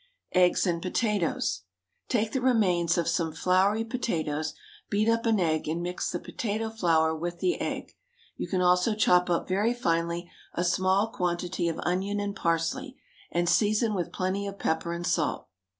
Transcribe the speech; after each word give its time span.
EGGS 0.33 0.65
AND 0.65 0.81
POTATOES. 0.81 1.61
Take 2.09 2.31
the 2.31 2.41
remains 2.41 2.97
of 2.97 3.07
some 3.07 3.31
floury 3.33 3.83
potatoes, 3.83 4.55
beat 4.89 5.07
up 5.07 5.27
an 5.27 5.39
egg, 5.39 5.67
and 5.67 5.83
mix 5.83 6.09
the 6.09 6.17
potato 6.17 6.71
flour 6.71 7.15
with 7.15 7.37
the 7.39 7.61
egg. 7.61 7.95
You 8.35 8.47
can 8.47 8.61
also 8.61 8.95
chop 8.95 9.29
up 9.29 9.47
very 9.47 9.75
finely 9.75 10.31
a 10.55 10.63
small 10.63 11.09
quantity 11.09 11.69
of 11.69 11.79
onion 11.83 12.19
and 12.19 12.35
parsley, 12.35 12.97
and 13.29 13.47
season 13.47 13.93
with 13.93 14.11
plenty 14.11 14.47
of 14.47 14.57
pepper 14.57 14.91
and 14.91 15.05
salt. 15.05 15.47